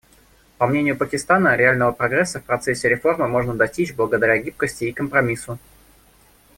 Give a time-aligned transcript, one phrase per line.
[0.57, 5.59] По мнению Пакистана, реального прогресса в процессе реформы можно достичь благодаря гибкости и компромиссу.